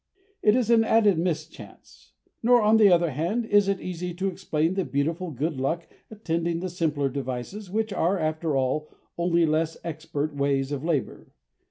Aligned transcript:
It 0.41 0.55
is 0.55 0.71
an 0.71 0.83
added 0.83 1.19
mischance. 1.19 2.13
Nor, 2.41 2.63
on 2.63 2.77
the 2.77 2.89
other 2.91 3.11
hand, 3.11 3.45
is 3.45 3.67
it 3.67 3.79
easy 3.79 4.15
to 4.15 4.29
explain 4.29 4.73
the 4.73 4.83
beautiful 4.83 5.29
good 5.29 5.59
luck 5.61 5.87
attending 6.09 6.59
the 6.59 6.71
simpler 6.71 7.07
devices 7.07 7.69
which 7.69 7.93
are, 7.93 8.17
after 8.17 8.57
all, 8.57 8.89
only 9.15 9.45
less 9.45 9.77
expert 9.83 10.35
ways 10.35 10.71
of 10.71 10.83
labour. 10.83 11.27